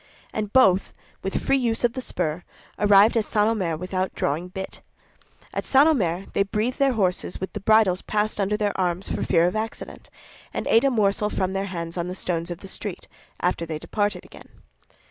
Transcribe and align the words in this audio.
And 0.33 0.51
both, 0.51 0.93
with 1.21 1.45
free 1.45 1.57
use 1.59 1.83
of 1.83 1.93
the 1.93 2.01
spur, 2.01 2.41
arrived 2.79 3.15
at 3.15 3.23
St. 3.23 3.45
Omer 3.45 3.77
without 3.77 4.15
drawing 4.15 4.47
bit. 4.47 4.81
At 5.53 5.63
St. 5.63 5.87
Omer 5.87 6.25
they 6.33 6.41
breathed 6.41 6.79
their 6.79 6.93
horses 6.93 7.39
with 7.39 7.53
the 7.53 7.59
bridles 7.59 8.01
passed 8.01 8.41
under 8.41 8.57
their 8.57 8.75
arms 8.79 9.09
for 9.09 9.21
fear 9.21 9.45
of 9.45 9.55
accident, 9.55 10.09
and 10.55 10.65
ate 10.65 10.85
a 10.85 10.89
morsel 10.89 11.29
from 11.29 11.53
their 11.53 11.65
hands 11.65 11.97
on 11.97 12.07
the 12.07 12.15
stones 12.15 12.49
of 12.49 12.61
the 12.61 12.67
street, 12.67 13.07
after 13.41 13.63
they 13.63 13.77
departed 13.77 14.25
again. 14.25 14.49